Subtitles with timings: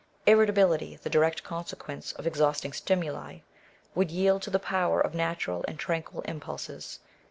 [0.25, 3.37] Irritability, the direct consequence of exhausting stimuli,
[3.93, 6.97] would yield to the power of natural L and tranquil impulses.